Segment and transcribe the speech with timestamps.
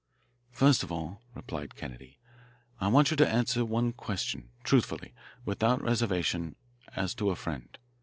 [0.49, 2.17] "First of all," replied Kennedy,
[2.79, 5.13] "I want you to answer one question, truthfully,
[5.45, 6.55] without reservation,
[6.95, 7.77] as to a friend.